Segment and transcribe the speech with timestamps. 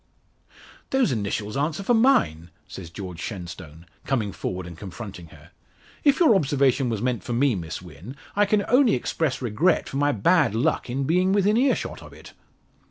[0.89, 5.51] "Those initials answer for mine," says George Shenstone, coming forward and confronting her.
[6.03, 9.97] "If your observation was meant for me, Miss Wynn, I can only express regret for
[9.97, 12.33] my bad luck in being within earshot of it."